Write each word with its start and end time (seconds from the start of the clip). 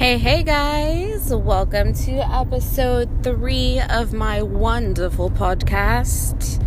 Hey, 0.00 0.16
hey 0.16 0.42
guys, 0.42 1.30
welcome 1.30 1.92
to 1.92 2.12
episode 2.34 3.22
three 3.22 3.82
of 3.90 4.14
my 4.14 4.40
wonderful 4.40 5.28
podcast. 5.28 6.58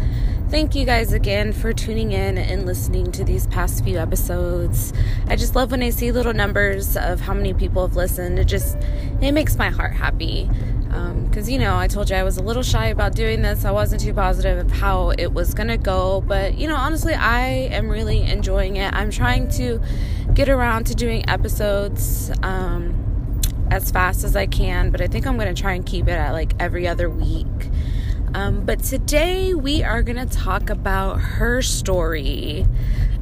Thank 0.52 0.76
you 0.76 0.86
guys 0.86 1.14
again 1.14 1.52
for 1.52 1.74
tuning 1.74 2.12
in 2.12 2.38
and 2.38 2.68
listening 2.68 3.12
to 3.14 3.24
these 3.24 3.48
past 3.48 3.84
few 3.84 3.98
episodes. 3.98 4.94
I 5.26 5.36
just 5.36 5.56
love 5.56 5.72
when 5.72 5.82
I 5.82 5.90
see 5.90 6.12
little 6.12 6.36
numbers 6.36 6.96
of 6.96 7.22
how 7.22 7.34
many 7.34 7.56
people 7.56 7.88
have 7.88 7.96
listened. 7.96 8.38
It 8.38 8.46
just 8.46 8.78
it 9.20 9.32
makes 9.32 9.58
my 9.58 9.72
heart 9.72 9.94
happy. 9.94 10.48
Because, 11.28 11.48
um, 11.48 11.52
you 11.52 11.58
know, 11.58 11.76
I 11.76 11.88
told 11.88 12.12
you 12.12 12.16
I 12.16 12.22
was 12.22 12.38
a 12.38 12.44
little 12.44 12.62
shy 12.62 12.90
about 12.90 13.16
doing 13.16 13.42
this. 13.42 13.66
I 13.66 13.72
wasn't 13.72 14.04
too 14.04 14.14
positive 14.14 14.64
of 14.64 14.72
how 14.72 15.10
it 15.10 15.34
was 15.34 15.56
going 15.56 15.70
to 15.70 15.78
go. 15.78 16.22
But, 16.22 16.56
you 16.60 16.68
know, 16.68 16.76
honestly, 16.76 17.16
I 17.16 17.48
am 17.72 17.90
really 17.90 18.22
enjoying 18.22 18.76
it. 18.76 18.94
I'm 18.94 19.10
trying 19.10 19.50
to 19.54 19.82
get 20.36 20.50
around 20.50 20.84
to 20.86 20.94
doing 20.94 21.28
episodes. 21.28 22.30
Um, 22.44 23.10
as 23.74 23.90
fast 23.90 24.24
as 24.24 24.36
I 24.36 24.46
can, 24.46 24.92
but 24.92 25.02
I 25.02 25.08
think 25.08 25.26
I'm 25.26 25.36
going 25.36 25.54
to 25.54 25.60
try 25.60 25.74
and 25.74 25.84
keep 25.84 26.08
it 26.08 26.12
at 26.12 26.32
like 26.32 26.54
every 26.60 26.88
other 26.88 27.10
week. 27.10 27.48
Um, 28.36 28.64
but 28.64 28.84
today 28.84 29.56
we 29.56 29.82
are 29.82 30.04
going 30.04 30.28
to 30.28 30.32
talk 30.38 30.70
about 30.70 31.20
her 31.20 31.64
story, 31.64 32.68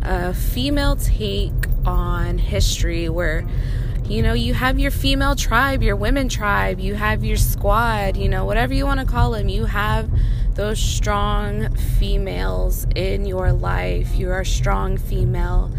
a 0.02 0.34
female 0.34 0.98
take 0.98 1.54
on 1.86 2.38
history, 2.38 3.08
where 3.08 3.48
you 4.04 4.22
know 4.22 4.34
you 4.34 4.54
have 4.54 4.78
your 4.78 4.92
female 4.92 5.36
tribe, 5.36 5.82
your 5.82 5.96
women 5.96 6.28
tribe, 6.28 6.82
you 6.82 6.96
have 6.96 7.24
your 7.24 7.38
squad, 7.38 8.18
you 8.18 8.28
know, 8.28 8.44
whatever 8.44 8.74
you 8.74 8.86
want 8.86 9.00
to 9.00 9.06
call 9.06 9.32
them, 9.32 9.48
you 9.48 9.64
have 9.64 10.10
those 10.56 10.80
strong 10.80 11.74
females 11.76 12.86
in 12.94 13.26
your 13.26 13.54
life. 13.54 14.16
You 14.16 14.32
are 14.32 14.42
a 14.42 14.46
strong 14.46 14.98
female. 14.98 15.72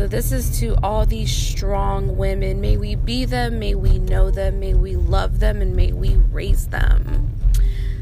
So, 0.00 0.06
this 0.06 0.32
is 0.32 0.58
to 0.60 0.76
all 0.82 1.04
these 1.04 1.30
strong 1.30 2.16
women. 2.16 2.58
May 2.62 2.78
we 2.78 2.94
be 2.94 3.26
them, 3.26 3.58
may 3.58 3.74
we 3.74 3.98
know 3.98 4.30
them, 4.30 4.58
may 4.58 4.72
we 4.72 4.96
love 4.96 5.40
them, 5.40 5.60
and 5.60 5.76
may 5.76 5.92
we 5.92 6.16
raise 6.32 6.68
them. 6.68 7.38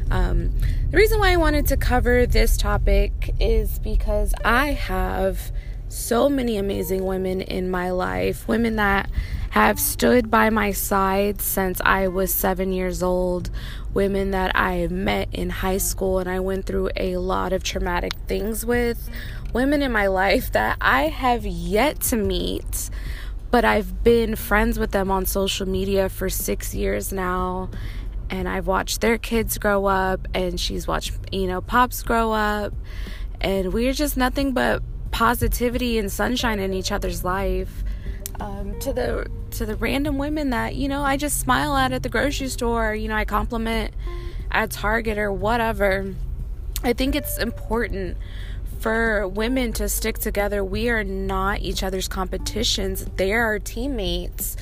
Um, 0.09 0.53
the 0.91 0.95
reason 0.95 1.19
why 1.19 1.33
I 1.33 1.35
wanted 1.35 1.67
to 1.67 1.75
cover 1.75 2.25
this 2.25 2.55
topic 2.55 3.35
is 3.37 3.79
because 3.79 4.33
I 4.45 4.67
have 4.67 5.51
so 5.89 6.29
many 6.29 6.55
amazing 6.55 7.03
women 7.03 7.41
in 7.41 7.69
my 7.69 7.91
life, 7.91 8.47
women 8.47 8.77
that 8.77 9.09
have 9.49 9.77
stood 9.77 10.31
by 10.31 10.49
my 10.49 10.71
side 10.71 11.41
since 11.41 11.81
I 11.83 12.07
was 12.07 12.33
seven 12.33 12.71
years 12.71 13.03
old, 13.03 13.49
women 13.93 14.31
that 14.31 14.55
I 14.55 14.87
met 14.87 15.27
in 15.33 15.49
high 15.49 15.79
school 15.79 16.19
and 16.19 16.29
I 16.29 16.39
went 16.39 16.65
through 16.65 16.91
a 16.95 17.17
lot 17.17 17.51
of 17.51 17.63
traumatic 17.63 18.13
things 18.27 18.65
with, 18.65 19.09
women 19.53 19.81
in 19.81 19.91
my 19.91 20.07
life 20.07 20.51
that 20.53 20.77
I 20.81 21.03
have 21.07 21.45
yet 21.45 22.01
to 22.01 22.15
meet, 22.15 22.89
but 23.51 23.65
I've 23.65 24.03
been 24.03 24.35
friends 24.35 24.77
with 24.77 24.91
them 24.91 25.11
on 25.11 25.25
social 25.25 25.67
media 25.67 26.09
for 26.09 26.29
six 26.29 26.73
years 26.75 27.11
now. 27.11 27.69
And 28.29 28.47
I've 28.47 28.67
watched 28.67 29.01
their 29.01 29.17
kids 29.17 29.57
grow 29.57 29.85
up, 29.85 30.27
and 30.35 30.59
she's 30.59 30.87
watched, 30.87 31.13
you 31.31 31.47
know, 31.47 31.61
Pops 31.61 32.03
grow 32.03 32.31
up. 32.31 32.73
And 33.41 33.73
we're 33.73 33.93
just 33.93 34.17
nothing 34.17 34.53
but 34.53 34.83
positivity 35.11 35.97
and 35.97 36.11
sunshine 36.11 36.59
in 36.59 36.73
each 36.73 36.91
other's 36.91 37.23
life. 37.23 37.83
Um, 38.39 38.79
to 38.79 38.93
the 38.93 39.29
to 39.51 39.65
the 39.65 39.75
random 39.75 40.17
women 40.17 40.51
that 40.51 40.75
you 40.75 40.87
know 40.87 41.01
I 41.01 41.17
just 41.17 41.39
smile 41.41 41.75
at 41.75 41.91
at 41.91 42.03
the 42.03 42.09
grocery 42.09 42.47
store, 42.47 42.95
you 42.95 43.09
know 43.09 43.15
I 43.15 43.25
compliment 43.25 43.93
at 44.51 44.71
Target 44.71 45.17
or 45.17 45.31
whatever. 45.31 46.13
I 46.83 46.93
think 46.93 47.15
it's 47.15 47.37
important 47.37 48.17
for 48.79 49.27
women 49.27 49.73
to 49.73 49.89
stick 49.89 50.17
together. 50.17 50.63
We 50.63 50.89
are 50.89 51.03
not 51.03 51.59
each 51.59 51.83
other's 51.83 52.07
competitions, 52.07 53.05
they 53.15 53.33
are 53.33 53.43
our 53.43 53.59
teammates. 53.59 54.55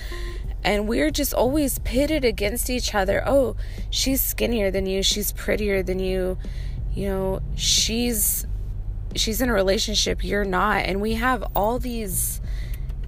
And 0.64 0.88
we're 0.88 1.12
just 1.12 1.34
always 1.34 1.80
pitted 1.80 2.26
against 2.26 2.70
each 2.70 2.94
other. 2.94 3.24
Oh, 3.26 3.56
she's 3.90 4.22
skinnier 4.22 4.70
than 4.72 4.86
you, 4.86 5.02
she's 5.04 5.32
prettier 5.32 5.82
than 5.84 6.00
you. 6.00 6.38
You 6.94 7.08
know, 7.08 7.42
she's 7.56 8.46
she's 9.16 9.40
in 9.40 9.50
a 9.50 9.54
relationship, 9.54 10.24
you're 10.24 10.44
not. 10.44 10.86
And 10.86 11.00
we 11.00 11.14
have 11.14 11.44
all 11.56 11.80
these 11.80 12.42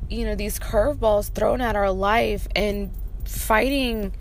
you 0.10 0.26
know, 0.26 0.36
these 0.36 0.60
curveballs 0.60 1.32
thrown 1.34 1.62
at 1.62 1.76
our 1.76 1.92
life 1.92 2.48
and 2.56 2.92
fighting 3.26 4.12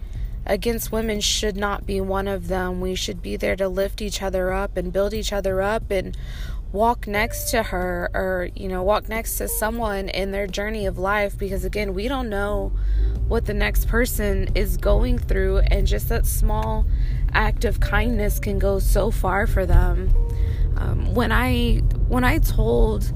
against 0.47 0.93
women 0.93 1.21
should 1.21 1.57
not 1.57 1.87
be 1.87 2.01
one 2.01 2.29
of 2.29 2.49
them. 2.49 2.81
We 2.81 2.95
should 2.95 3.23
be 3.23 3.37
there 3.37 3.57
to 3.57 3.69
lift 3.69 4.01
each 4.03 4.23
other 4.23 4.53
up 4.53 4.77
and 4.77 4.93
build 4.93 5.15
each 5.15 5.33
other 5.33 5.63
up 5.63 5.91
and 5.91 6.17
walk 6.73 7.07
next 7.07 7.51
to 7.51 7.63
her 7.63 8.11
or, 8.13 8.49
you 8.55 8.69
know, 8.69 8.83
walk 8.83 9.09
next 9.09 9.39
to 9.39 9.49
someone 9.49 10.09
in 10.09 10.33
their 10.33 10.47
journey 10.47 10.87
of 10.87 10.99
life 10.99 11.39
because, 11.39 11.65
again, 11.65 11.95
we 11.95 12.09
don't 12.09 12.29
know 12.29 12.73
what 13.27 13.47
the 13.47 13.55
next 13.55 13.89
person 13.89 14.49
is 14.55 14.77
going 14.77 15.19
through, 15.19 15.59
and 15.59 15.87
just 15.87 16.09
that 16.09 16.27
small 16.27 16.87
act 17.33 17.65
of 17.65 17.79
kindness 17.81 18.39
can 18.39 18.59
go 18.59 18.79
so 18.79 19.11
far 19.11 19.47
for 19.47 19.67
them. 19.67 20.11
Um, 20.77 21.15
when 21.15 21.33
I 21.33 21.79
when 22.09 22.25
I 22.25 22.39
told 22.39 23.13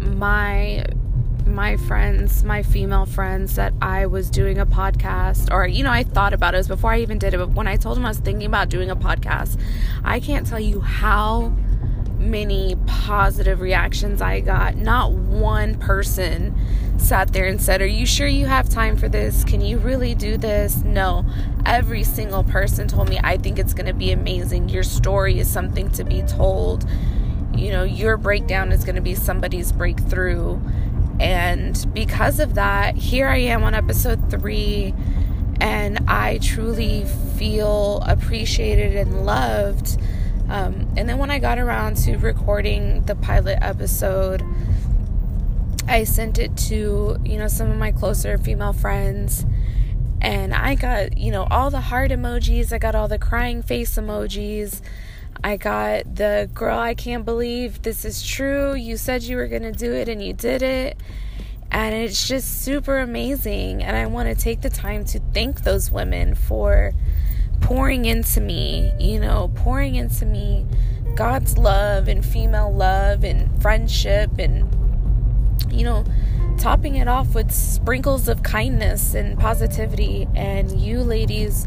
my 0.00 0.86
my 1.46 1.76
friends, 1.76 2.44
my 2.44 2.62
female 2.62 3.04
friends, 3.04 3.56
that 3.56 3.74
I 3.82 4.06
was 4.06 4.30
doing 4.30 4.58
a 4.58 4.64
podcast, 4.64 5.50
or, 5.50 5.66
you 5.66 5.84
know, 5.84 5.90
I 5.90 6.02
thought 6.02 6.32
about 6.32 6.54
it, 6.54 6.56
it 6.56 6.60
was 6.60 6.68
before 6.68 6.92
I 6.92 7.00
even 7.00 7.18
did 7.18 7.34
it, 7.34 7.38
but 7.38 7.50
when 7.50 7.68
I 7.68 7.76
told 7.76 7.96
them 7.96 8.06
I 8.06 8.08
was 8.08 8.18
thinking 8.18 8.46
about 8.46 8.70
doing 8.70 8.90
a 8.90 8.96
podcast, 8.96 9.60
I 10.02 10.20
can't 10.20 10.46
tell 10.46 10.60
you 10.60 10.80
how 10.80 11.52
many 12.22 12.76
positive 12.86 13.60
reactions 13.60 14.22
I 14.22 14.40
got. 14.40 14.76
Not 14.76 15.12
one 15.12 15.74
person 15.78 16.56
sat 16.98 17.32
there 17.32 17.46
and 17.46 17.60
said, 17.60 17.82
Are 17.82 17.86
you 17.86 18.06
sure 18.06 18.26
you 18.26 18.46
have 18.46 18.68
time 18.68 18.96
for 18.96 19.08
this? 19.08 19.44
Can 19.44 19.60
you 19.60 19.78
really 19.78 20.14
do 20.14 20.36
this? 20.36 20.76
No. 20.84 21.26
Every 21.66 22.04
single 22.04 22.44
person 22.44 22.88
told 22.88 23.08
me, 23.08 23.18
I 23.22 23.36
think 23.36 23.58
it's 23.58 23.74
going 23.74 23.86
to 23.86 23.94
be 23.94 24.12
amazing. 24.12 24.68
Your 24.68 24.82
story 24.82 25.38
is 25.38 25.50
something 25.50 25.90
to 25.92 26.04
be 26.04 26.22
told. 26.22 26.88
You 27.54 27.70
know, 27.70 27.82
your 27.82 28.16
breakdown 28.16 28.72
is 28.72 28.84
going 28.84 28.96
to 28.96 29.02
be 29.02 29.14
somebody's 29.14 29.72
breakthrough. 29.72 30.60
And 31.20 31.86
because 31.92 32.40
of 32.40 32.54
that, 32.54 32.96
here 32.96 33.28
I 33.28 33.38
am 33.38 33.62
on 33.62 33.74
episode 33.74 34.30
three, 34.30 34.94
and 35.60 35.98
I 36.08 36.38
truly 36.38 37.04
feel 37.36 38.02
appreciated 38.06 38.96
and 38.96 39.24
loved. 39.24 40.00
Um, 40.52 40.86
and 40.98 41.08
then 41.08 41.16
when 41.16 41.30
I 41.30 41.38
got 41.38 41.58
around 41.58 41.96
to 42.04 42.18
recording 42.18 43.04
the 43.04 43.14
pilot 43.14 43.56
episode, 43.62 44.44
I 45.88 46.04
sent 46.04 46.38
it 46.38 46.54
to, 46.68 47.16
you 47.24 47.38
know, 47.38 47.48
some 47.48 47.70
of 47.70 47.78
my 47.78 47.90
closer 47.90 48.36
female 48.36 48.74
friends. 48.74 49.46
And 50.20 50.52
I 50.52 50.74
got, 50.74 51.16
you 51.16 51.32
know, 51.32 51.44
all 51.50 51.70
the 51.70 51.80
heart 51.80 52.10
emojis. 52.10 52.70
I 52.70 52.76
got 52.76 52.94
all 52.94 53.08
the 53.08 53.18
crying 53.18 53.62
face 53.62 53.96
emojis. 53.96 54.82
I 55.42 55.56
got 55.56 56.16
the 56.16 56.50
girl, 56.52 56.78
I 56.78 56.92
can't 56.92 57.24
believe 57.24 57.80
this 57.80 58.04
is 58.04 58.22
true. 58.22 58.74
You 58.74 58.98
said 58.98 59.22
you 59.22 59.38
were 59.38 59.48
going 59.48 59.62
to 59.62 59.72
do 59.72 59.94
it 59.94 60.06
and 60.10 60.22
you 60.22 60.34
did 60.34 60.60
it. 60.60 60.98
And 61.70 61.94
it's 61.94 62.28
just 62.28 62.62
super 62.62 62.98
amazing. 62.98 63.82
And 63.82 63.96
I 63.96 64.04
want 64.04 64.28
to 64.28 64.34
take 64.34 64.60
the 64.60 64.68
time 64.68 65.06
to 65.06 65.20
thank 65.32 65.62
those 65.62 65.90
women 65.90 66.34
for 66.34 66.92
pouring 67.62 68.04
into 68.04 68.40
me, 68.40 68.92
you 68.98 69.18
know, 69.18 69.50
pouring 69.54 69.94
into 69.94 70.26
me 70.26 70.66
God's 71.14 71.56
love 71.56 72.08
and 72.08 72.24
female 72.24 72.72
love 72.72 73.24
and 73.24 73.60
friendship 73.62 74.38
and, 74.38 74.68
you 75.70 75.84
know, 75.84 76.04
topping 76.58 76.96
it 76.96 77.08
off 77.08 77.34
with 77.34 77.50
sprinkles 77.50 78.28
of 78.28 78.42
kindness 78.42 79.14
and 79.14 79.38
positivity. 79.38 80.28
And 80.34 80.80
you 80.80 81.00
ladies 81.02 81.66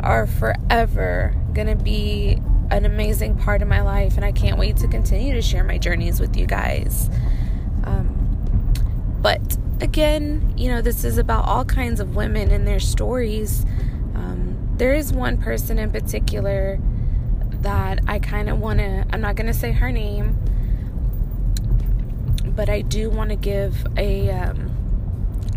are 0.00 0.26
forever 0.26 1.34
going 1.52 1.68
to 1.68 1.76
be 1.76 2.38
an 2.70 2.84
amazing 2.84 3.36
part 3.36 3.62
of 3.62 3.68
my 3.68 3.80
life, 3.80 4.16
and 4.16 4.24
I 4.24 4.32
can't 4.32 4.58
wait 4.58 4.76
to 4.78 4.88
continue 4.88 5.32
to 5.34 5.42
share 5.42 5.62
my 5.62 5.78
journeys 5.78 6.20
with 6.20 6.36
you 6.36 6.46
guys. 6.46 7.08
Um, 7.84 9.18
but 9.20 9.56
again, 9.80 10.52
you 10.56 10.70
know, 10.70 10.82
this 10.82 11.04
is 11.04 11.18
about 11.18 11.44
all 11.44 11.64
kinds 11.64 12.00
of 12.00 12.16
women 12.16 12.50
and 12.50 12.66
their 12.66 12.80
stories. 12.80 13.64
There 14.76 14.94
is 14.94 15.12
one 15.12 15.38
person 15.38 15.78
in 15.78 15.90
particular 15.90 16.78
that 17.62 18.00
I 18.06 18.18
kind 18.18 18.48
of 18.48 18.60
want 18.60 18.78
to, 18.80 19.06
I'm 19.10 19.20
not 19.20 19.36
going 19.36 19.46
to 19.46 19.54
say 19.54 19.72
her 19.72 19.90
name, 19.90 20.38
but 22.44 22.68
I 22.68 22.82
do 22.82 23.10
want 23.10 23.30
to 23.30 23.36
give 23.36 23.86
a, 23.96 24.30
um, 24.30 24.70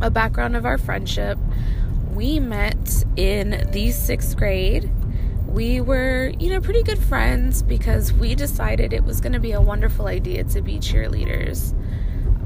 a 0.02 0.10
background 0.10 0.56
of 0.56 0.66
our 0.66 0.78
friendship. 0.78 1.38
We 2.14 2.40
met 2.40 3.04
in 3.16 3.70
the 3.72 3.92
sixth 3.92 4.38
grade 4.38 4.90
we 5.50 5.82
were, 5.82 6.32
you 6.40 6.52
know, 6.52 6.62
pretty 6.62 6.84
good 6.84 7.00
friends 7.00 7.64
because 7.64 8.14
we 8.14 8.36
decided 8.36 8.94
it 8.94 9.04
was 9.04 9.20
going 9.20 9.34
to 9.34 9.40
be 9.40 9.52
a 9.52 9.62
wonderful 9.62 10.08
idea 10.08 10.44
to 10.44 10.62
be 10.62 10.78
cheerleaders 10.78 11.74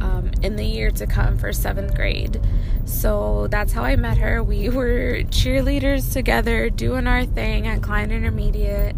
um, 0.03 0.31
in 0.41 0.57
the 0.57 0.65
year 0.65 0.91
to 0.91 1.07
come 1.07 1.37
for 1.37 1.53
seventh 1.53 1.95
grade. 1.95 2.41
So 2.85 3.47
that's 3.47 3.71
how 3.71 3.83
I 3.83 3.95
met 3.95 4.17
her. 4.17 4.43
We 4.43 4.69
were 4.79 5.23
cheerleaders 5.29 6.11
together, 6.11 6.69
doing 6.69 7.07
our 7.07 7.25
thing 7.25 7.67
at 7.67 7.81
Klein 7.81 8.11
Intermediate, 8.11 8.95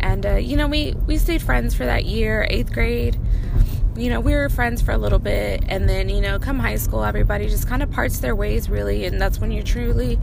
and 0.00 0.26
uh, 0.26 0.34
you 0.36 0.56
know, 0.56 0.68
we 0.68 0.94
we 1.06 1.16
stayed 1.16 1.42
friends 1.42 1.74
for 1.74 1.86
that 1.86 2.04
year, 2.04 2.46
eighth 2.50 2.72
grade. 2.72 3.18
you 3.96 4.10
know, 4.10 4.20
we 4.20 4.34
were 4.34 4.48
friends 4.50 4.82
for 4.82 4.92
a 4.92 4.98
little 4.98 5.18
bit, 5.18 5.64
and 5.68 5.88
then, 5.88 6.10
you 6.10 6.20
know, 6.20 6.38
come 6.38 6.58
high 6.58 6.76
school, 6.76 7.02
everybody 7.02 7.48
just 7.48 7.66
kind 7.66 7.82
of 7.82 7.90
parts 7.90 8.18
their 8.18 8.36
ways, 8.36 8.68
really, 8.68 9.06
and 9.06 9.18
that's 9.20 9.40
when 9.40 9.50
you're 9.50 9.64
truly 9.64 10.18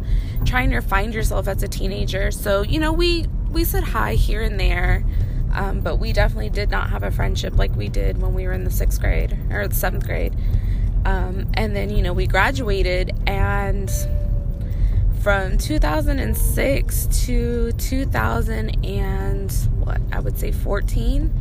trying 0.45 0.69
to 0.69 0.79
find 0.79 1.11
yourself 1.13 1.47
as 1.47 1.63
a 1.63 1.67
teenager. 1.67 2.29
So, 2.29 2.61
you 2.61 2.79
know, 2.79 2.93
we 2.93 3.25
we 3.51 3.63
said 3.63 3.83
hi 3.83 4.13
here 4.13 4.41
and 4.43 4.59
there, 4.59 5.03
um, 5.53 5.79
but 5.81 5.97
we 5.97 6.13
definitely 6.13 6.49
did 6.49 6.69
not 6.69 6.89
have 6.89 7.03
a 7.03 7.11
friendship 7.11 7.57
like 7.57 7.75
we 7.75 7.87
did 7.87 8.21
when 8.21 8.33
we 8.33 8.45
were 8.45 8.53
in 8.53 8.63
the 8.63 8.71
sixth 8.71 8.99
grade 8.99 9.37
or 9.51 9.67
the 9.67 9.75
seventh 9.75 10.05
grade. 10.05 10.35
Um, 11.05 11.47
and 11.53 11.75
then, 11.75 11.89
you 11.89 12.01
know, 12.01 12.13
we 12.13 12.27
graduated, 12.27 13.11
and 13.27 13.91
from 15.21 15.57
2006 15.57 17.07
to 17.25 17.71
2000 17.71 18.85
and 18.85 19.51
what 19.79 20.01
I 20.11 20.19
would 20.19 20.37
say 20.37 20.51
14, 20.51 21.33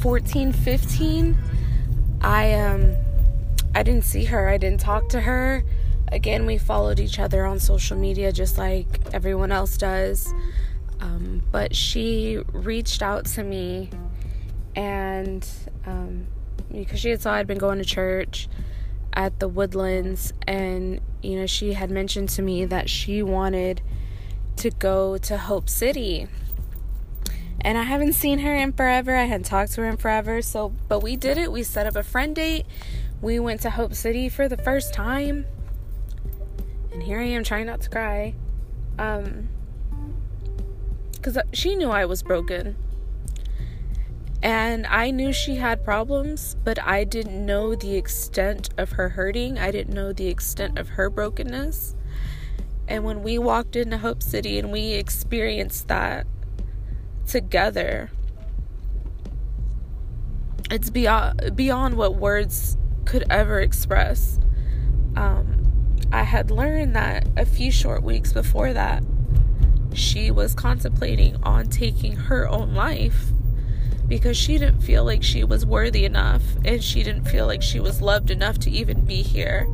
14, 0.00 0.52
15 0.52 1.36
I 2.22 2.54
um 2.54 2.96
I 3.74 3.82
didn't 3.82 4.04
see 4.04 4.24
her. 4.24 4.48
I 4.48 4.56
didn't 4.56 4.80
talk 4.80 5.10
to 5.10 5.20
her. 5.20 5.62
Again, 6.10 6.46
we 6.46 6.56
followed 6.56 6.98
each 6.98 7.18
other 7.18 7.44
on 7.44 7.58
social 7.60 7.98
media 7.98 8.32
just 8.32 8.56
like 8.56 8.86
everyone 9.12 9.52
else 9.52 9.76
does. 9.76 10.32
Um, 11.00 11.42
but 11.52 11.74
she 11.74 12.38
reached 12.52 13.02
out 13.02 13.26
to 13.26 13.44
me 13.44 13.90
and 14.74 15.48
um, 15.86 16.26
because 16.72 17.00
she 17.00 17.10
had 17.10 17.22
saw 17.22 17.34
I'd 17.34 17.46
been 17.46 17.58
going 17.58 17.78
to 17.78 17.84
church 17.84 18.48
at 19.12 19.38
the 19.38 19.48
Woodlands 19.48 20.32
and 20.46 21.00
you 21.22 21.38
know 21.38 21.46
she 21.46 21.72
had 21.72 21.90
mentioned 21.90 22.28
to 22.30 22.42
me 22.42 22.64
that 22.64 22.90
she 22.90 23.22
wanted 23.22 23.80
to 24.56 24.70
go 24.70 25.18
to 25.18 25.38
Hope 25.38 25.68
City 25.68 26.28
and 27.60 27.76
I 27.76 27.82
haven't 27.82 28.12
seen 28.12 28.38
her 28.40 28.54
in 28.54 28.72
forever. 28.72 29.16
I 29.16 29.24
hadn't 29.24 29.46
talked 29.46 29.72
to 29.72 29.82
her 29.82 29.88
in 29.88 29.96
forever. 29.96 30.42
So, 30.42 30.72
but 30.88 31.02
we 31.02 31.16
did 31.16 31.38
it. 31.38 31.50
We 31.50 31.62
set 31.62 31.86
up 31.86 31.96
a 31.96 32.02
friend 32.02 32.34
date. 32.34 32.66
We 33.20 33.38
went 33.40 33.62
to 33.62 33.70
Hope 33.70 33.94
City 33.94 34.28
for 34.28 34.48
the 34.48 34.56
first 34.56 34.94
time. 34.94 35.46
And 36.92 37.02
here 37.02 37.18
I 37.18 37.24
am 37.24 37.42
trying 37.42 37.66
not 37.66 37.80
to 37.82 37.90
cry. 37.90 38.34
Um, 38.98 39.48
because 41.20 41.38
she 41.52 41.74
knew 41.76 41.90
I 41.90 42.04
was 42.04 42.22
broken. 42.22 42.76
And 44.42 44.86
I 44.86 45.10
knew 45.10 45.32
she 45.32 45.56
had 45.56 45.84
problems, 45.84 46.56
but 46.64 46.80
I 46.82 47.04
didn't 47.04 47.44
know 47.44 47.74
the 47.74 47.96
extent 47.96 48.70
of 48.78 48.92
her 48.92 49.10
hurting. 49.10 49.58
I 49.58 49.70
didn't 49.70 49.94
know 49.94 50.12
the 50.12 50.28
extent 50.28 50.78
of 50.78 50.90
her 50.90 51.10
brokenness. 51.10 51.96
And 52.86 53.04
when 53.04 53.22
we 53.22 53.38
walked 53.38 53.74
into 53.74 53.98
Hope 53.98 54.22
City 54.22 54.58
and 54.58 54.70
we 54.70 54.92
experienced 54.92 55.88
that, 55.88 56.26
together. 57.28 58.10
It's 60.70 60.90
beyond 60.90 61.54
beyond 61.54 61.96
what 61.96 62.16
words 62.16 62.76
could 63.04 63.24
ever 63.30 63.60
express. 63.60 64.38
Um, 65.16 65.98
I 66.12 66.24
had 66.24 66.50
learned 66.50 66.96
that 66.96 67.26
a 67.36 67.46
few 67.46 67.70
short 67.70 68.02
weeks 68.02 68.32
before 68.32 68.72
that, 68.72 69.02
she 69.98 70.30
was 70.30 70.54
contemplating 70.54 71.36
on 71.42 71.66
taking 71.66 72.12
her 72.12 72.48
own 72.48 72.74
life 72.74 73.26
because 74.06 74.36
she 74.36 74.56
didn't 74.58 74.80
feel 74.80 75.04
like 75.04 75.22
she 75.22 75.44
was 75.44 75.66
worthy 75.66 76.04
enough 76.04 76.42
and 76.64 76.82
she 76.82 77.02
didn't 77.02 77.24
feel 77.24 77.46
like 77.46 77.62
she 77.62 77.78
was 77.78 78.00
loved 78.00 78.30
enough 78.30 78.58
to 78.60 78.70
even 78.70 79.04
be 79.04 79.22
here. 79.22 79.68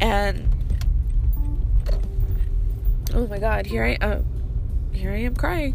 And 0.00 0.48
oh 3.14 3.26
my 3.26 3.38
god, 3.38 3.66
here 3.66 3.84
I 3.84 3.98
am 4.00 4.24
here 4.92 5.10
I 5.10 5.18
am 5.18 5.34
crying. 5.34 5.74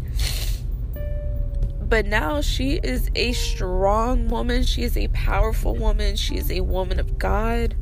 But 1.80 2.06
now 2.06 2.40
she 2.40 2.80
is 2.82 3.10
a 3.14 3.32
strong 3.32 4.28
woman. 4.28 4.62
She 4.62 4.82
is 4.82 4.96
a 4.96 5.08
powerful 5.08 5.76
woman. 5.76 6.16
She 6.16 6.36
is 6.36 6.50
a 6.50 6.62
woman 6.62 6.98
of 6.98 7.18
God. 7.18 7.74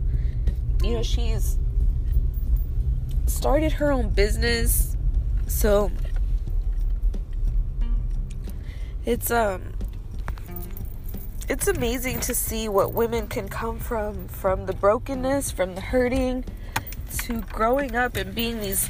You 0.83 0.95
know, 0.95 1.03
she's 1.05 1.59
started 3.27 3.73
her 3.73 3.93
own 3.93 4.11
business. 4.11 4.90
So 5.51 5.91
it's 9.05 9.31
um 9.31 9.75
it's 11.49 11.67
amazing 11.67 12.21
to 12.21 12.35
see 12.35 12.69
what 12.69 12.93
women 12.93 13.27
can 13.27 13.49
come 13.49 13.79
from 13.79 14.29
from 14.29 14.65
the 14.65 14.73
brokenness, 14.73 15.51
from 15.51 15.75
the 15.75 15.81
hurting 15.81 16.45
to 17.19 17.41
growing 17.43 17.97
up 17.97 18.17
and 18.17 18.35
being 18.35 18.61
these 18.61 18.89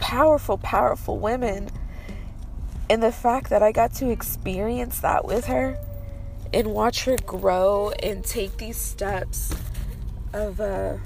powerful, 0.00 0.58
powerful 0.58 1.18
women. 1.18 1.70
And 2.90 3.02
the 3.02 3.12
fact 3.12 3.48
that 3.50 3.62
I 3.62 3.72
got 3.72 3.94
to 3.94 4.10
experience 4.10 5.00
that 5.00 5.24
with 5.24 5.46
her 5.46 5.78
and 6.52 6.74
watch 6.74 7.04
her 7.04 7.16
grow 7.24 7.92
and 8.02 8.24
take 8.24 8.58
these 8.58 8.76
steps 8.78 9.54
of 10.34 10.60
uh, 10.60 10.96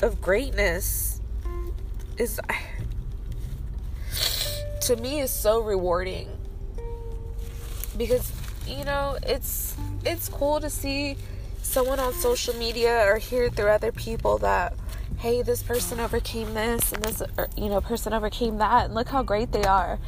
of 0.00 0.22
greatness 0.22 1.20
is 2.16 2.40
to 4.86 4.96
me 4.96 5.20
is 5.20 5.30
so 5.30 5.60
rewarding 5.60 6.28
because 7.96 8.32
you 8.66 8.84
know 8.84 9.16
it's 9.22 9.76
it's 10.04 10.28
cool 10.28 10.60
to 10.60 10.68
see 10.68 11.16
someone 11.62 12.00
on 12.00 12.12
social 12.14 12.54
media 12.54 13.04
or 13.06 13.18
hear 13.18 13.48
through 13.48 13.68
other 13.68 13.92
people 13.92 14.38
that 14.38 14.74
hey, 15.24 15.40
this 15.40 15.62
person 15.62 16.00
overcame 16.00 16.52
this 16.52 16.92
and 16.92 17.02
this, 17.02 17.22
you 17.56 17.70
know, 17.70 17.80
person 17.80 18.12
overcame 18.12 18.58
that, 18.58 18.84
and 18.84 18.94
look 18.94 19.08
how 19.08 19.22
great 19.22 19.52
they 19.52 19.64
are. 19.64 19.98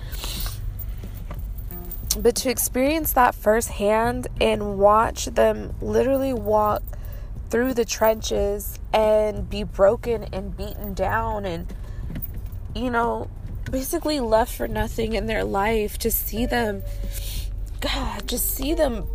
But 2.18 2.36
to 2.36 2.50
experience 2.50 3.14
that 3.14 3.34
firsthand 3.34 4.26
and 4.42 4.78
watch 4.78 5.24
them 5.24 5.74
literally 5.80 6.34
walk 6.34 6.82
through 7.48 7.72
the 7.72 7.86
trenches 7.86 8.78
and 8.92 9.48
be 9.48 9.62
broken 9.62 10.24
and 10.24 10.56
beaten 10.56 10.92
down 10.92 11.46
and, 11.46 11.72
you 12.74 12.90
know, 12.90 13.30
basically 13.70 14.20
left 14.20 14.54
for 14.54 14.68
nothing 14.68 15.14
in 15.14 15.26
their 15.26 15.44
life, 15.44 15.98
to 15.98 16.10
see 16.10 16.46
them, 16.46 16.82
God, 17.80 18.26
just 18.28 18.54
see 18.54 18.74
them 18.74 19.06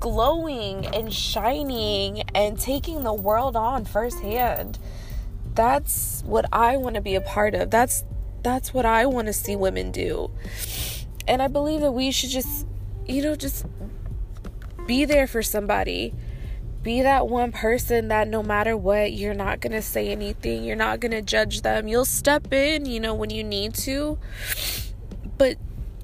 glowing 0.00 0.86
and 0.86 1.12
shining 1.12 2.22
and 2.34 2.58
taking 2.58 3.04
the 3.04 3.14
world 3.14 3.56
on 3.56 3.84
firsthand 3.84 4.78
that's 5.54 6.22
what 6.26 6.46
I 6.52 6.76
want 6.76 6.96
to 6.96 7.00
be 7.00 7.14
a 7.14 7.20
part 7.20 7.54
of. 7.54 7.70
That's 7.70 8.04
that's 8.42 8.74
what 8.74 8.84
I 8.84 9.06
want 9.06 9.26
to 9.28 9.32
see 9.32 9.56
women 9.56 9.90
do. 9.90 10.30
And 11.26 11.40
I 11.40 11.48
believe 11.48 11.80
that 11.80 11.92
we 11.92 12.10
should 12.10 12.30
just 12.30 12.66
you 13.06 13.22
know 13.22 13.36
just 13.36 13.64
be 14.86 15.04
there 15.04 15.26
for 15.26 15.42
somebody. 15.42 16.14
Be 16.84 17.00
that 17.00 17.28
one 17.28 17.50
person 17.50 18.08
that 18.08 18.28
no 18.28 18.42
matter 18.42 18.76
what, 18.76 19.14
you're 19.14 19.32
not 19.32 19.60
going 19.60 19.72
to 19.72 19.80
say 19.80 20.08
anything. 20.08 20.64
You're 20.64 20.76
not 20.76 21.00
going 21.00 21.12
to 21.12 21.22
judge 21.22 21.62
them. 21.62 21.88
You'll 21.88 22.04
step 22.04 22.52
in, 22.52 22.84
you 22.84 23.00
know, 23.00 23.14
when 23.14 23.30
you 23.30 23.42
need 23.42 23.72
to. 23.76 24.18
But 25.38 25.56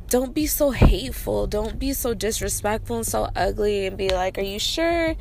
don't 0.08 0.34
be 0.34 0.46
so 0.46 0.70
hateful. 0.70 1.46
Don't 1.46 1.78
be 1.78 1.92
so 1.92 2.14
disrespectful 2.14 2.96
and 2.96 3.06
so 3.06 3.28
ugly 3.36 3.86
and 3.86 3.98
be 3.98 4.08
like, 4.08 4.38
Are 4.38 4.42
you 4.42 4.58
sure? 4.58 5.16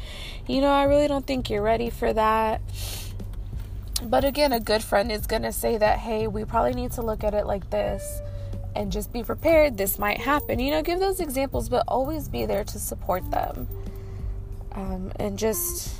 You 0.47 0.61
know, 0.61 0.71
I 0.71 0.83
really 0.83 1.09
don't 1.09 1.27
think 1.27 1.49
you're 1.49 1.61
ready 1.61 1.89
for 1.89 2.13
that. 2.13 2.61
But 4.01 4.23
again, 4.23 4.53
a 4.53 4.61
good 4.61 4.81
friend 4.81 5.11
is 5.11 5.27
going 5.27 5.41
to 5.41 5.51
say 5.51 5.77
that, 5.77 5.99
hey, 5.99 6.27
we 6.27 6.45
probably 6.45 6.73
need 6.73 6.93
to 6.93 7.01
look 7.01 7.25
at 7.25 7.33
it 7.33 7.45
like 7.45 7.69
this 7.69 8.21
and 8.73 8.93
just 8.93 9.11
be 9.11 9.23
prepared. 9.23 9.77
This 9.77 9.99
might 9.99 10.19
happen. 10.19 10.57
You 10.59 10.71
know, 10.71 10.81
give 10.81 10.99
those 10.99 11.19
examples, 11.19 11.67
but 11.67 11.83
always 11.85 12.29
be 12.29 12.45
there 12.45 12.63
to 12.63 12.79
support 12.79 13.29
them. 13.29 13.67
Um, 14.79 15.11
and 15.17 15.37
just 15.37 15.93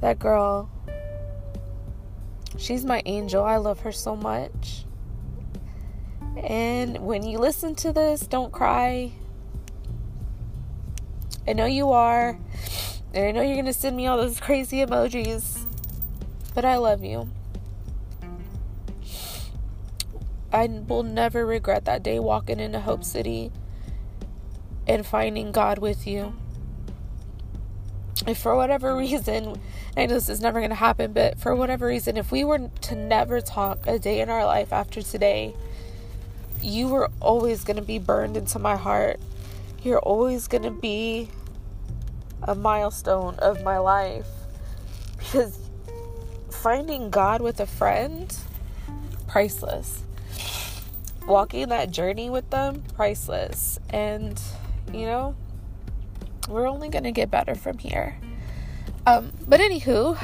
that 0.00 0.18
girl, 0.18 0.68
she's 2.58 2.84
my 2.84 3.02
angel. 3.06 3.44
I 3.44 3.56
love 3.58 3.80
her 3.80 3.92
so 3.92 4.16
much. 4.16 4.84
And 6.36 6.98
when 6.98 7.22
you 7.22 7.38
listen 7.38 7.76
to 7.76 7.92
this, 7.92 8.26
don't 8.26 8.50
cry. 8.50 9.12
I 11.46 11.52
know 11.52 11.66
you 11.66 11.92
are. 11.92 12.36
And 13.14 13.26
I 13.26 13.30
know 13.30 13.42
you're 13.42 13.54
going 13.54 13.66
to 13.66 13.72
send 13.72 13.96
me 13.96 14.08
all 14.08 14.16
those 14.16 14.40
crazy 14.40 14.78
emojis. 14.78 15.60
But 16.52 16.64
I 16.64 16.78
love 16.78 17.04
you. 17.04 17.30
I 20.52 20.66
will 20.66 21.04
never 21.04 21.46
regret 21.46 21.84
that 21.84 22.02
day 22.02 22.18
walking 22.18 22.58
into 22.58 22.80
Hope 22.80 23.04
City 23.04 23.52
and 24.88 25.06
finding 25.06 25.52
God 25.52 25.78
with 25.78 26.08
you. 26.08 26.34
If 28.26 28.38
for 28.38 28.54
whatever 28.56 28.96
reason, 28.96 29.60
I 29.96 30.06
know 30.06 30.14
this 30.14 30.28
is 30.28 30.40
never 30.40 30.60
going 30.60 30.70
to 30.70 30.76
happen, 30.76 31.12
but 31.12 31.38
for 31.38 31.54
whatever 31.54 31.86
reason, 31.86 32.16
if 32.16 32.30
we 32.32 32.44
were 32.44 32.70
to 32.82 32.94
never 32.94 33.40
talk 33.40 33.86
a 33.86 33.98
day 33.98 34.20
in 34.20 34.30
our 34.30 34.46
life 34.46 34.72
after 34.72 35.02
today, 35.02 35.54
you 36.62 36.88
were 36.88 37.10
always 37.20 37.64
going 37.64 37.76
to 37.76 37.82
be 37.82 37.98
burned 37.98 38.36
into 38.36 38.58
my 38.58 38.76
heart. 38.76 39.20
You're 39.82 39.98
always 39.98 40.48
going 40.48 40.62
to 40.62 40.70
be 40.70 41.28
a 42.42 42.54
milestone 42.54 43.34
of 43.40 43.62
my 43.62 43.78
life 43.78 44.26
because 45.18 45.58
finding 46.50 47.10
God 47.10 47.42
with 47.42 47.60
a 47.60 47.66
friend, 47.66 48.34
priceless. 49.28 50.02
Walking 51.26 51.68
that 51.68 51.90
journey 51.90 52.30
with 52.30 52.48
them, 52.50 52.82
priceless. 52.94 53.78
And, 53.90 54.40
you 54.92 55.06
know, 55.06 55.34
we're 56.48 56.68
only 56.68 56.88
going 56.88 57.04
to 57.04 57.12
get 57.12 57.30
better 57.30 57.54
from 57.54 57.78
here. 57.78 58.16
Um, 59.06 59.32
but 59.46 59.60
anywho, 59.60 60.18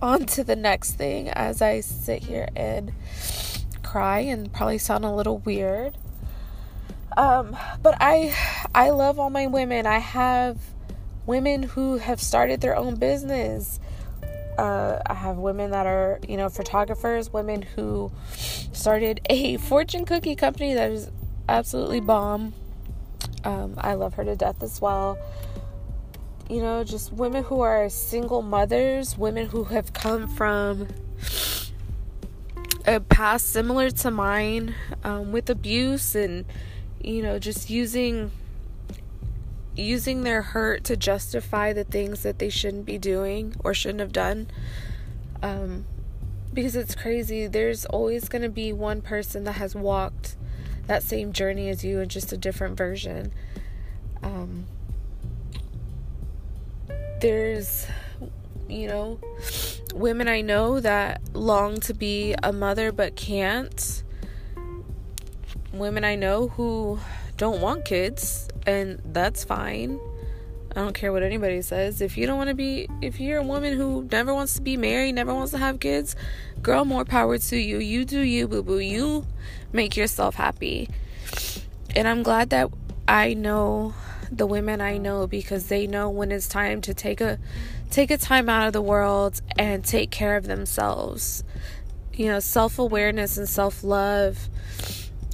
on 0.00 0.26
to 0.26 0.44
the 0.44 0.56
next 0.56 0.92
thing 0.92 1.28
as 1.28 1.62
I 1.62 1.80
sit 1.80 2.24
here 2.24 2.48
and 2.56 2.92
cry 3.82 4.20
and 4.20 4.52
probably 4.52 4.78
sound 4.78 5.04
a 5.04 5.12
little 5.12 5.38
weird. 5.38 5.96
Um, 7.16 7.56
but 7.82 7.94
I 8.00 8.34
I 8.74 8.90
love 8.90 9.18
all 9.18 9.30
my 9.30 9.46
women. 9.46 9.86
I 9.86 9.98
have 9.98 10.58
women 11.26 11.62
who 11.62 11.98
have 11.98 12.20
started 12.20 12.60
their 12.60 12.76
own 12.76 12.96
business. 12.96 13.78
Uh, 14.58 15.00
I 15.06 15.14
have 15.14 15.36
women 15.36 15.70
that 15.70 15.86
are, 15.86 16.20
you 16.28 16.36
know, 16.36 16.48
photographers, 16.48 17.32
women 17.32 17.62
who 17.62 18.12
started 18.72 19.20
a 19.30 19.56
fortune 19.58 20.04
cookie 20.04 20.36
company 20.36 20.74
that 20.74 20.90
is 20.90 21.10
absolutely 21.48 22.00
bomb. 22.00 22.54
Um, 23.44 23.74
I 23.78 23.94
love 23.94 24.14
her 24.14 24.24
to 24.24 24.36
death 24.36 24.62
as 24.62 24.80
well. 24.80 25.18
You 26.48 26.60
know, 26.60 26.84
just 26.84 27.12
women 27.12 27.44
who 27.44 27.60
are 27.60 27.88
single 27.88 28.42
mothers, 28.42 29.16
women 29.16 29.48
who 29.48 29.64
have 29.64 29.92
come 29.92 30.28
from 30.28 30.88
a 32.86 33.00
past 33.00 33.52
similar 33.52 33.90
to 33.90 34.10
mine 34.10 34.74
um, 35.04 35.32
with 35.32 35.48
abuse 35.48 36.14
and, 36.14 36.44
you 37.00 37.22
know, 37.22 37.38
just 37.38 37.70
using 37.70 38.30
using 39.74 40.22
their 40.22 40.42
hurt 40.42 40.84
to 40.84 40.96
justify 40.96 41.72
the 41.72 41.84
things 41.84 42.22
that 42.22 42.38
they 42.38 42.50
shouldn't 42.50 42.84
be 42.84 42.98
doing 42.98 43.54
or 43.64 43.72
shouldn't 43.72 44.00
have 44.00 44.12
done. 44.12 44.46
Um, 45.42 45.86
because 46.52 46.76
it's 46.76 46.94
crazy. 46.94 47.46
There's 47.46 47.86
always 47.86 48.28
going 48.28 48.42
to 48.42 48.50
be 48.50 48.72
one 48.72 49.00
person 49.00 49.44
that 49.44 49.52
has 49.52 49.74
walked 49.74 50.36
that 50.86 51.02
same 51.02 51.32
journey 51.32 51.68
as 51.68 51.84
you 51.84 52.00
in 52.00 52.08
just 52.08 52.32
a 52.32 52.36
different 52.36 52.76
version. 52.76 53.32
Um, 54.22 54.66
there's, 57.20 57.86
you 58.68 58.88
know, 58.88 59.18
women 59.94 60.28
I 60.28 60.40
know 60.40 60.80
that 60.80 61.20
long 61.32 61.80
to 61.80 61.94
be 61.94 62.34
a 62.42 62.52
mother 62.52 62.92
but 62.92 63.16
can't. 63.16 64.02
Women 65.72 66.04
I 66.04 66.16
know 66.16 66.48
who 66.48 66.98
don't 67.36 67.60
want 67.60 67.84
kids, 67.84 68.48
and 68.66 69.00
that's 69.04 69.44
fine. 69.44 69.98
I 70.74 70.76
don't 70.76 70.94
care 70.94 71.12
what 71.12 71.22
anybody 71.22 71.60
says. 71.62 72.00
If 72.00 72.16
you 72.16 72.26
don't 72.26 72.38
want 72.38 72.48
to 72.48 72.54
be, 72.54 72.88
if 73.02 73.20
you're 73.20 73.38
a 73.38 73.42
woman 73.42 73.76
who 73.76 74.08
never 74.10 74.32
wants 74.32 74.54
to 74.54 74.62
be 74.62 74.76
married, 74.76 75.12
never 75.12 75.34
wants 75.34 75.52
to 75.52 75.58
have 75.58 75.80
kids, 75.80 76.16
girl, 76.62 76.84
more 76.84 77.04
power 77.04 77.38
to 77.38 77.56
you. 77.56 77.78
You 77.78 78.04
do 78.04 78.20
you, 78.20 78.48
boo 78.48 78.62
boo. 78.62 78.78
You 78.78 79.26
make 79.72 79.96
yourself 79.96 80.36
happy. 80.36 80.88
And 81.94 82.06
I'm 82.08 82.22
glad 82.22 82.50
that 82.50 82.70
I 83.06 83.34
know 83.34 83.94
the 84.30 84.46
women 84.46 84.80
I 84.80 84.96
know 84.96 85.26
because 85.26 85.66
they 85.66 85.86
know 85.86 86.08
when 86.08 86.32
it's 86.32 86.48
time 86.48 86.80
to 86.82 86.94
take 86.94 87.20
a 87.20 87.38
take 87.90 88.10
a 88.10 88.16
time 88.16 88.48
out 88.48 88.66
of 88.66 88.72
the 88.72 88.80
world 88.80 89.42
and 89.58 89.84
take 89.84 90.10
care 90.10 90.36
of 90.36 90.46
themselves. 90.46 91.44
You 92.14 92.26
know, 92.26 92.40
self-awareness 92.40 93.36
and 93.38 93.48
self-love 93.48 94.48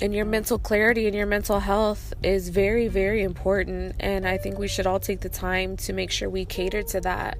and 0.00 0.14
your 0.14 0.24
mental 0.24 0.58
clarity 0.58 1.06
and 1.06 1.16
your 1.16 1.26
mental 1.26 1.60
health 1.60 2.14
is 2.22 2.48
very 2.48 2.88
very 2.88 3.22
important. 3.22 3.96
And 4.00 4.26
i 4.26 4.38
think 4.38 4.58
we 4.58 4.68
should 4.68 4.86
all 4.86 5.00
take 5.00 5.20
the 5.20 5.28
time 5.28 5.76
to 5.78 5.92
make 5.92 6.10
sure 6.10 6.28
we 6.28 6.44
cater 6.44 6.82
to 6.82 7.00
that. 7.00 7.38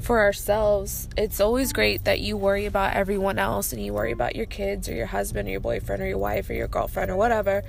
For 0.00 0.20
ourselves 0.20 1.08
it's 1.16 1.40
always 1.40 1.72
great 1.72 2.04
that 2.04 2.20
you 2.20 2.36
worry 2.36 2.66
about 2.66 2.94
everyone 2.94 3.38
else 3.38 3.72
and 3.72 3.84
you 3.84 3.92
worry 3.92 4.12
about 4.12 4.36
your 4.36 4.46
kids 4.46 4.88
or 4.88 4.94
your 4.94 5.06
husband 5.06 5.48
or 5.48 5.52
your 5.52 5.60
boyfriend 5.60 6.02
or 6.02 6.06
your 6.06 6.18
wife 6.18 6.50
or 6.50 6.54
your 6.54 6.68
girlfriend 6.68 7.10
or 7.10 7.16
whatever. 7.16 7.62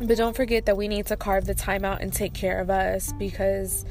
But 0.00 0.16
don't 0.16 0.34
forget 0.34 0.66
that 0.66 0.76
we 0.76 0.88
need 0.88 1.06
to 1.06 1.16
carve 1.16 1.44
the 1.44 1.54
time 1.54 1.84
out 1.84 2.00
and 2.00 2.12
take 2.12 2.34
care 2.34 2.58
of 2.58 2.68
us 2.68 3.12
because 3.12 3.84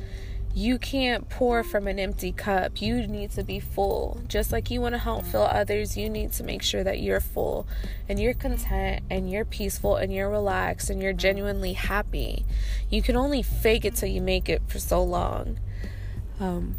you 0.56 0.78
can't 0.78 1.30
pour 1.30 1.64
from 1.64 1.88
an 1.88 1.98
empty 1.98 2.32
cup. 2.32 2.80
You 2.80 3.08
need 3.08 3.32
to 3.32 3.44
be 3.44 3.60
full. 3.60 4.22
Just 4.28 4.52
like 4.52 4.70
you 4.70 4.82
want 4.82 4.94
to 4.94 5.00
help 5.00 5.26
fill 5.26 5.44
others, 5.44 5.98
you 5.98 6.10
need 6.10 6.32
to 6.34 6.44
make 6.44 6.62
sure 6.62 6.84
that 6.84 7.00
you're 7.00 7.20
full 7.20 7.66
and 8.08 8.20
you're 8.20 8.36
content 8.36 9.04
and 9.10 9.32
you're 9.32 9.46
peaceful 9.46 9.96
and 9.96 10.14
you're 10.14 10.30
relaxed 10.30 10.92
and 10.92 11.02
you're 11.02 11.14
genuinely 11.14 11.74
happy. 11.74 12.46
You 12.90 13.02
can 13.02 13.18
only 13.18 13.42
fake 13.42 13.84
it 13.84 13.96
till 13.96 14.10
you 14.10 14.22
make 14.22 14.48
it 14.48 14.62
for 14.68 14.78
so 14.78 15.04
long. 15.04 15.60
Um, 16.40 16.76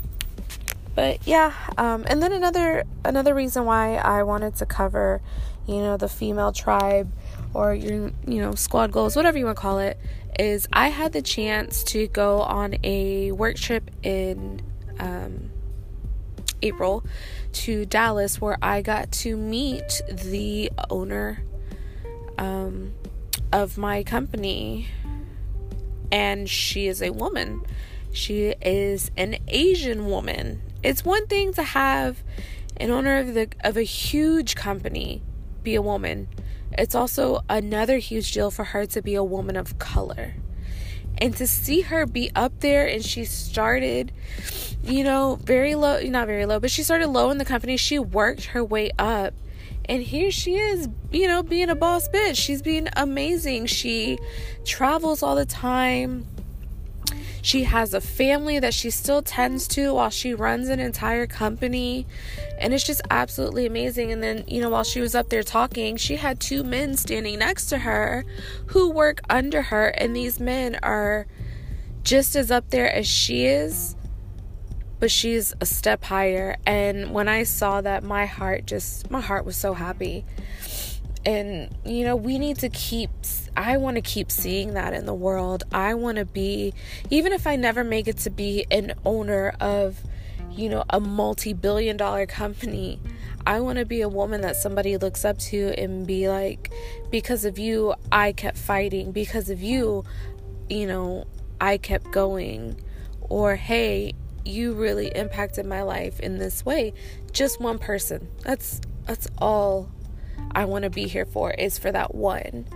but 0.95 1.27
yeah, 1.27 1.53
um, 1.77 2.05
and 2.07 2.23
then 2.23 2.33
another 2.33 2.85
another 3.05 3.35
reason 3.35 3.65
why 3.65 3.97
I 3.97 4.23
wanted 4.23 4.55
to 4.57 4.67
cover, 4.67 5.21
you 5.67 5.77
know, 5.77 5.97
the 5.97 6.09
female 6.09 6.53
tribe 6.53 7.11
or 7.55 7.75
your 7.75 8.11
you 8.27 8.41
know 8.41 8.55
squad 8.55 8.93
goals, 8.93 9.17
whatever 9.17 9.39
you 9.39 9.45
want 9.47 9.57
to 9.57 9.63
call 9.63 9.79
it, 9.79 9.99
is 10.39 10.69
I 10.73 10.89
had 10.89 11.13
the 11.13 11.23
chance 11.23 11.83
to 11.85 12.09
go 12.09 12.41
on 12.41 12.75
a 12.83 13.33
work 13.33 13.57
trip 13.57 13.91
in 14.03 14.61
um, 14.99 15.51
April 16.63 17.05
to 17.53 17.87
Dallas 17.87 18.41
where 18.41 18.59
I 18.61 18.83
got 18.83 19.13
to 19.13 19.37
meet 19.37 20.03
the 20.11 20.71
owner 20.91 21.43
um, 22.37 22.93
of 23.53 23.79
my 23.79 24.03
company. 24.03 24.89
And 26.11 26.49
she 26.49 26.87
is 26.87 27.03
a 27.03 27.11
woman. 27.11 27.65
She 28.13 28.55
is 28.63 29.11
an 29.17 29.37
Asian 29.49 30.07
woman. 30.07 30.63
It's 30.83 31.05
one 31.05 31.27
thing 31.27 31.53
to 31.55 31.63
have 31.63 32.23
an 32.77 32.91
owner 32.91 33.19
of 33.19 33.35
the 33.35 33.49
of 33.63 33.77
a 33.77 33.83
huge 33.83 34.55
company 34.55 35.23
be 35.63 35.75
a 35.75 35.83
woman 35.83 36.29
it's 36.79 36.95
also 36.95 37.43
another 37.49 37.99
huge 37.99 38.33
deal 38.33 38.51
for 38.51 38.65
her 38.65 38.87
to 38.87 39.03
be 39.03 39.15
a 39.15 39.25
woman 39.25 39.57
of 39.57 39.79
color. 39.79 40.35
And 41.19 41.37
to 41.37 41.47
see 41.47 41.83
her 41.83 42.07
be 42.07 42.31
up 42.35 42.61
there 42.61 42.87
and 42.87 43.05
she 43.05 43.25
started, 43.25 44.13
you 44.83 45.05
know, 45.05 45.37
very 45.37 45.75
low, 45.75 46.01
not 46.03 46.27
very 46.27 46.45
low, 46.45 46.59
but 46.59 46.71
she 46.71 46.83
started 46.83 47.09
low 47.09 47.31
in 47.31 47.39
the 47.39 47.45
company. 47.45 47.77
She 47.77 47.99
worked 47.99 48.47
her 48.47 48.65
way 48.65 48.91
up. 48.99 49.35
And 49.87 50.03
here 50.03 50.31
she 50.31 50.57
is, 50.57 50.89
you 51.13 51.29
know, 51.29 51.43
being 51.43 51.69
a 51.69 51.75
boss 51.75 52.09
bitch. 52.09 52.37
She's 52.37 52.63
being 52.63 52.89
amazing. 52.97 53.67
She 53.67 54.19
travels 54.65 55.23
all 55.23 55.37
the 55.37 55.45
time 55.45 56.27
she 57.45 57.65
has 57.65 57.93
a 57.93 58.01
family 58.01 58.59
that 58.59 58.73
she 58.73 58.89
still 58.89 59.21
tends 59.21 59.69
to 59.69 59.93
while 59.93 60.09
she 60.09 60.33
runs 60.33 60.71
an 60.71 60.81
entire 60.81 61.27
company. 61.27 62.07
And 62.59 62.73
it's 62.73 62.87
just 62.87 63.03
absolutely 63.11 63.67
amazing. 63.67 64.11
And 64.11 64.23
then, 64.23 64.45
you 64.49 64.63
know, 64.63 64.71
while 64.71 64.83
she 64.83 65.03
was 65.03 65.15
up 65.15 65.29
there 65.29 65.43
talking, 65.43 65.99
she 65.99 66.17
had 66.17 66.41
two 66.41 66.65
men 66.65 66.97
standing 66.97 67.39
next 67.39 67.67
to 67.67 67.81
her 67.81 68.25
who 68.69 68.91
work 68.91 69.21
under 69.29 69.61
her. 69.61 69.89
And 69.89 70.17
these 70.17 70.41
men 70.41 70.79
are 70.83 71.27
just 72.03 72.35
as 72.35 72.51
up 72.51 72.71
there 72.71 72.91
as 72.91 73.07
she 73.07 73.45
is 73.45 73.95
but 75.01 75.11
she's 75.11 75.53
a 75.61 75.67
step 75.67 76.05
higher 76.05 76.57
and 76.67 77.13
when 77.13 77.29
i 77.29 77.43
saw 77.43 77.81
that 77.81 78.05
my 78.05 78.27
heart 78.27 78.65
just 78.65 79.11
my 79.11 79.21
heart 79.21 79.45
was 79.45 79.57
so 79.57 79.75
happy 79.75 80.25
and 81.27 81.75
you 81.85 82.05
know 82.05 82.17
we 82.17 82.39
need 82.39 82.59
to 82.59 82.69
keep 82.69 83.11
I 83.57 83.77
want 83.77 83.97
to 83.97 84.01
keep 84.01 84.31
seeing 84.31 84.75
that 84.75 84.95
in 84.95 85.07
the 85.07 85.15
world. 85.15 85.65
I 85.73 85.95
want 85.95 86.19
to 86.19 86.25
be, 86.25 86.75
even 87.11 87.33
if 87.33 87.47
I 87.47 87.57
never 87.57 87.85
make 87.85 88.09
it 88.09 88.19
to 88.19 88.31
be 88.31 88.67
an 88.71 88.95
owner 89.05 89.55
of, 89.61 90.01
you 90.51 90.69
know, 90.69 90.85
a 90.91 90.99
multi 91.01 91.53
billion 91.53 91.97
dollar 91.97 92.27
company, 92.27 93.01
I 93.47 93.61
want 93.61 93.79
to 93.79 93.85
be 93.85 94.01
a 94.01 94.09
woman 94.09 94.41
that 94.41 94.57
somebody 94.57 94.97
looks 94.97 95.25
up 95.25 95.39
to 95.39 95.75
and 95.79 96.07
be 96.07 96.29
like, 96.29 96.73
because 97.11 97.45
of 97.45 97.59
you, 97.59 97.95
I 98.11 98.33
kept 98.33 98.59
fighting. 98.59 99.13
Because 99.13 99.51
of 99.51 99.63
you, 99.63 100.05
you 100.69 100.87
know, 100.87 101.27
I 101.61 101.77
kept 101.79 102.11
going. 102.11 102.81
Or, 103.21 103.55
hey, 103.57 104.15
you 104.45 104.75
really 104.75 105.09
impacted 105.09 105.65
my 105.65 105.83
life 105.83 106.19
in 106.21 106.39
this 106.39 106.65
way. 106.65 106.93
Just 107.33 107.61
one 107.61 107.79
person. 107.79 108.29
That's 108.43 108.81
that's 109.07 109.29
all 109.39 109.91
I 110.55 110.65
want 110.65 110.85
to 110.85 110.91
be 110.91 111.07
here 111.07 111.27
for 111.27 111.51
is 111.51 111.79
for 111.79 111.91
that 111.93 112.15
one. 112.15 112.67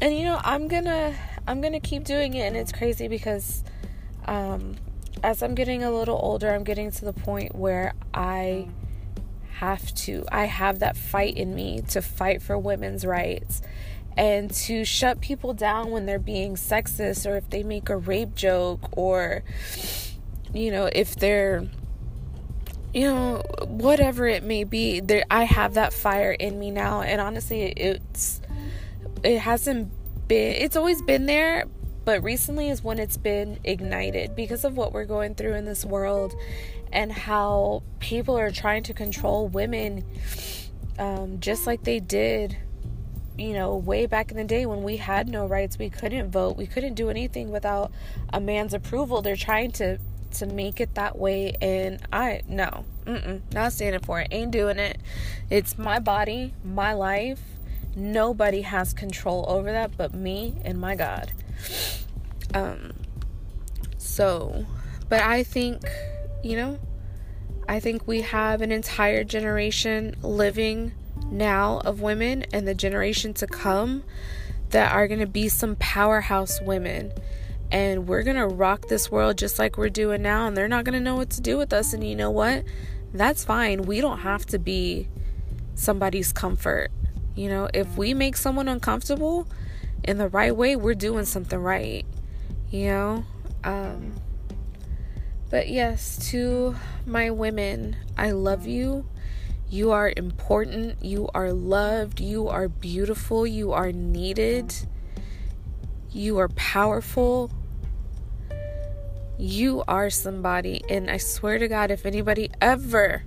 And 0.00 0.16
you 0.16 0.24
know 0.24 0.38
i'm 0.44 0.68
gonna 0.68 1.14
i'm 1.48 1.62
gonna 1.62 1.80
keep 1.80 2.04
doing 2.04 2.34
it 2.34 2.40
and 2.40 2.56
it's 2.56 2.70
crazy 2.70 3.08
because 3.08 3.64
um 4.26 4.76
as 5.22 5.42
i'm 5.42 5.54
getting 5.54 5.82
a 5.82 5.90
little 5.90 6.18
older 6.20 6.52
i'm 6.52 6.64
getting 6.64 6.90
to 6.90 7.04
the 7.06 7.14
point 7.14 7.54
where 7.54 7.94
i 8.12 8.68
have 9.54 9.94
to 9.94 10.22
i 10.30 10.44
have 10.44 10.80
that 10.80 10.98
fight 10.98 11.34
in 11.36 11.54
me 11.54 11.80
to 11.88 12.02
fight 12.02 12.42
for 12.42 12.58
women's 12.58 13.06
rights 13.06 13.62
and 14.18 14.50
to 14.50 14.84
shut 14.84 15.20
people 15.20 15.54
down 15.54 15.90
when 15.90 16.04
they're 16.04 16.18
being 16.18 16.56
sexist 16.56 17.30
or 17.30 17.36
if 17.36 17.48
they 17.48 17.62
make 17.62 17.88
a 17.88 17.96
rape 17.96 18.34
joke 18.34 18.96
or 18.98 19.42
you 20.52 20.70
know 20.70 20.90
if 20.92 21.16
they're 21.16 21.66
you 22.96 23.02
know 23.02 23.42
whatever 23.66 24.26
it 24.26 24.42
may 24.42 24.64
be 24.64 25.00
there 25.00 25.22
i 25.30 25.44
have 25.44 25.74
that 25.74 25.92
fire 25.92 26.32
in 26.32 26.58
me 26.58 26.70
now 26.70 27.02
and 27.02 27.20
honestly 27.20 27.64
it's 27.64 28.40
it 29.22 29.38
hasn't 29.38 29.92
been 30.26 30.54
it's 30.54 30.76
always 30.76 31.02
been 31.02 31.26
there 31.26 31.66
but 32.06 32.22
recently 32.22 32.70
is 32.70 32.82
when 32.82 32.98
it's 32.98 33.18
been 33.18 33.58
ignited 33.64 34.34
because 34.34 34.64
of 34.64 34.78
what 34.78 34.94
we're 34.94 35.04
going 35.04 35.34
through 35.34 35.52
in 35.52 35.66
this 35.66 35.84
world 35.84 36.34
and 36.90 37.12
how 37.12 37.82
people 38.00 38.38
are 38.38 38.50
trying 38.50 38.82
to 38.82 38.94
control 38.94 39.46
women 39.46 40.02
um, 40.98 41.38
just 41.38 41.66
like 41.66 41.84
they 41.84 42.00
did 42.00 42.56
you 43.38 43.52
know, 43.52 43.76
way 43.76 44.06
back 44.06 44.30
in 44.30 44.36
the 44.38 44.44
day 44.44 44.64
when 44.64 44.82
we 44.82 44.96
had 44.96 45.28
no 45.28 45.44
rights, 45.44 45.78
we 45.78 45.90
couldn't 45.90 46.30
vote, 46.30 46.56
we 46.56 46.66
couldn't 46.66 46.94
do 46.94 47.10
anything 47.10 47.50
without 47.50 47.92
a 48.32 48.40
man's 48.40 48.72
approval. 48.72 49.20
They're 49.20 49.36
trying 49.36 49.72
to 49.72 49.98
to 50.36 50.46
make 50.46 50.80
it 50.80 50.94
that 50.94 51.18
way, 51.18 51.56
and 51.60 52.00
I 52.12 52.42
no, 52.48 52.84
mm-mm, 53.04 53.40
not 53.52 53.72
standing 53.72 54.00
for 54.00 54.20
it. 54.20 54.28
Ain't 54.30 54.50
doing 54.50 54.78
it. 54.78 54.98
It's 55.50 55.78
my 55.78 55.98
body, 55.98 56.54
my 56.64 56.92
life. 56.92 57.40
Nobody 57.94 58.62
has 58.62 58.92
control 58.92 59.44
over 59.48 59.72
that 59.72 59.96
but 59.96 60.14
me 60.14 60.54
and 60.64 60.80
my 60.80 60.94
God. 60.96 61.32
Um. 62.54 62.92
So, 63.98 64.64
but 65.08 65.20
I 65.20 65.42
think, 65.42 65.82
you 66.42 66.56
know, 66.56 66.78
I 67.68 67.80
think 67.80 68.06
we 68.06 68.22
have 68.22 68.62
an 68.62 68.72
entire 68.72 69.24
generation 69.24 70.14
living 70.22 70.92
now 71.30 71.80
of 71.84 72.00
women 72.00 72.44
and 72.52 72.66
the 72.66 72.74
generation 72.74 73.34
to 73.34 73.46
come 73.46 74.04
that 74.70 74.92
are 74.92 75.06
going 75.06 75.20
to 75.20 75.26
be 75.26 75.48
some 75.48 75.76
powerhouse 75.76 76.60
women. 76.62 77.12
And 77.70 78.06
we're 78.06 78.22
going 78.22 78.36
to 78.36 78.46
rock 78.46 78.88
this 78.88 79.10
world 79.10 79.38
just 79.38 79.58
like 79.58 79.76
we're 79.76 79.88
doing 79.88 80.22
now. 80.22 80.46
And 80.46 80.56
they're 80.56 80.68
not 80.68 80.84
going 80.84 80.94
to 80.94 81.00
know 81.00 81.16
what 81.16 81.30
to 81.30 81.40
do 81.40 81.56
with 81.56 81.72
us. 81.72 81.92
And 81.92 82.06
you 82.06 82.14
know 82.14 82.30
what? 82.30 82.64
That's 83.12 83.44
fine. 83.44 83.82
We 83.82 84.00
don't 84.00 84.18
have 84.18 84.46
to 84.46 84.58
be 84.58 85.08
somebody's 85.74 86.32
comfort. 86.32 86.90
You 87.34 87.48
know, 87.48 87.68
if 87.74 87.96
we 87.96 88.14
make 88.14 88.36
someone 88.36 88.68
uncomfortable 88.68 89.46
in 90.04 90.18
the 90.18 90.28
right 90.28 90.54
way, 90.54 90.76
we're 90.76 90.94
doing 90.94 91.24
something 91.24 91.58
right. 91.58 92.06
You 92.70 92.86
know? 92.86 93.24
Um, 93.64 94.14
but 95.50 95.68
yes, 95.68 96.18
to 96.30 96.76
my 97.04 97.30
women, 97.30 97.96
I 98.16 98.30
love 98.30 98.66
you. 98.66 99.08
You 99.68 99.90
are 99.90 100.12
important. 100.16 101.02
You 101.02 101.28
are 101.34 101.52
loved. 101.52 102.20
You 102.20 102.48
are 102.48 102.68
beautiful. 102.68 103.46
You 103.46 103.72
are 103.72 103.92
needed. 103.92 104.74
You 106.16 106.38
are 106.38 106.48
powerful. 106.48 107.50
You 109.36 109.84
are 109.86 110.08
somebody. 110.08 110.82
And 110.88 111.10
I 111.10 111.18
swear 111.18 111.58
to 111.58 111.68
God, 111.68 111.90
if 111.90 112.06
anybody 112.06 112.50
ever, 112.58 113.24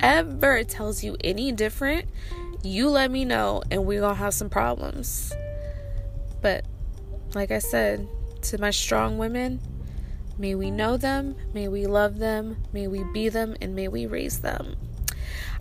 ever 0.00 0.62
tells 0.62 1.02
you 1.02 1.16
any 1.24 1.50
different, 1.50 2.08
you 2.62 2.88
let 2.88 3.10
me 3.10 3.24
know 3.24 3.64
and 3.68 3.84
we're 3.84 3.98
going 3.98 4.14
to 4.14 4.20
have 4.20 4.32
some 4.32 4.48
problems. 4.48 5.32
But 6.40 6.66
like 7.34 7.50
I 7.50 7.58
said, 7.58 8.08
to 8.42 8.58
my 8.58 8.70
strong 8.70 9.18
women, 9.18 9.60
may 10.38 10.54
we 10.54 10.70
know 10.70 10.96
them, 10.96 11.34
may 11.52 11.66
we 11.66 11.86
love 11.86 12.20
them, 12.20 12.58
may 12.72 12.86
we 12.86 13.02
be 13.12 13.28
them, 13.28 13.56
and 13.60 13.74
may 13.74 13.88
we 13.88 14.06
raise 14.06 14.38
them. 14.38 14.76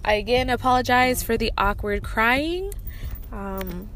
I 0.05 0.13
again 0.13 0.51
apologize 0.51 1.23
for 1.23 1.35
the 1.35 1.51
awkward 1.57 2.03
crying. 2.03 2.71
Um, 3.31 3.89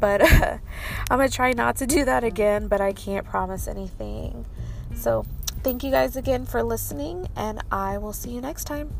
but 0.00 0.22
uh, 0.22 0.58
I'm 1.10 1.18
to 1.18 1.28
try 1.28 1.52
not 1.52 1.76
to 1.76 1.86
do 1.86 2.04
that 2.04 2.24
again, 2.24 2.68
but 2.68 2.80
I 2.80 2.92
can't 2.92 3.26
promise 3.26 3.68
anything. 3.68 4.46
So, 4.94 5.24
thank 5.62 5.84
you 5.84 5.90
guys 5.90 6.16
again 6.16 6.46
for 6.46 6.62
listening, 6.62 7.28
and 7.36 7.62
I 7.70 7.98
will 7.98 8.12
see 8.12 8.30
you 8.30 8.40
next 8.40 8.64
time. 8.64 8.90